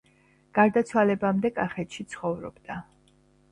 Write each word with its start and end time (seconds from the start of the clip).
გარდაცვალებამდე 0.57 1.53
კახეთში 1.59 2.09
ცხოვრობდა. 2.17 2.81